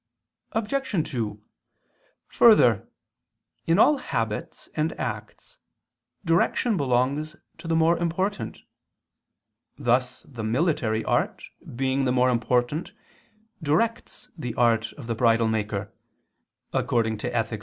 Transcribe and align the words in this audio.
Obj. 0.53 1.07
2: 1.11 1.39
Further, 2.29 2.87
in 3.67 3.77
all 3.77 3.99
habits 3.99 4.67
and 4.73 4.99
acts, 4.99 5.59
direction 6.25 6.75
belongs 6.75 7.35
to 7.59 7.67
the 7.67 7.75
more 7.75 7.99
important; 7.99 8.63
thus 9.77 10.23
the 10.23 10.41
military 10.43 11.05
art, 11.05 11.43
being 11.75 12.05
the 12.05 12.11
more 12.11 12.31
important, 12.31 12.93
directs 13.61 14.29
the 14.35 14.55
art 14.55 14.91
of 14.93 15.05
the 15.05 15.13
bridle 15.13 15.47
maker 15.47 15.93
[*Ethic. 16.73 17.59